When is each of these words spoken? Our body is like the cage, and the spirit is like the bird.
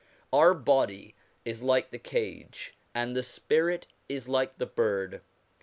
Our 0.33 0.55
body 0.55 1.13
is 1.45 1.61
like 1.61 1.91
the 1.91 1.99
cage, 1.99 2.73
and 2.95 3.15
the 3.15 3.21
spirit 3.21 3.85
is 4.09 4.27
like 4.27 4.57
the 4.57 4.65
bird. 4.65 5.21